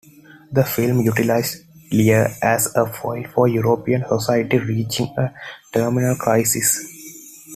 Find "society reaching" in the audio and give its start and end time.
4.09-5.13